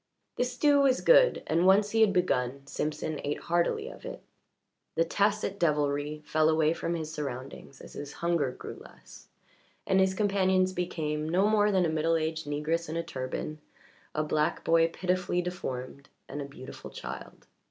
[0.37, 4.23] The stew was good, and once he had begun Simpson ate heartily of it.
[4.95, 9.27] The tacit devilry fell away from his surroundings as his hunger grew less,
[9.85, 13.59] and his companions became no more than a middle aged negress in a turban,
[14.15, 17.45] a black boy pitifully deformed, and a beautiful child.